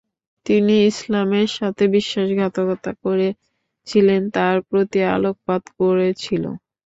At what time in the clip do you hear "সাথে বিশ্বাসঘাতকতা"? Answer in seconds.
1.57-2.91